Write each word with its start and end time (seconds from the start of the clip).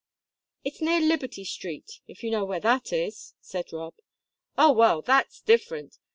"It's 0.63 0.81
near 0.81 0.99
Liberty 0.99 1.43
Street, 1.45 2.01
if 2.07 2.23
you 2.23 2.31
know 2.31 2.43
where 2.43 2.59
that 2.61 2.91
is," 2.91 3.35
said 3.39 3.71
Rob. 3.71 3.93
"Oh, 4.57 4.71
well, 4.71 5.03
that's 5.03 5.41
different. 5.41 5.99